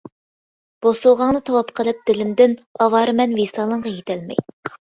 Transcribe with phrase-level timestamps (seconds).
[0.85, 2.57] بوسۇغاڭنى تاۋاپ قىلىپ دىلىمدىن،
[2.87, 4.43] ئاۋارىمەن ۋىسالىڭغا يېتەلمەي.